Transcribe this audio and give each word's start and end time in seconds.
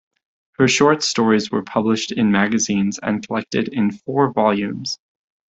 Her 0.53 0.67
short 0.67 1.03
stories 1.03 1.51
were 1.51 1.61
published 1.61 2.11
in 2.11 2.31
magazines 2.31 2.97
and 3.03 3.23
collected 3.27 3.67
in 3.67 3.91
four 3.91 4.33
volumes. 4.33 4.97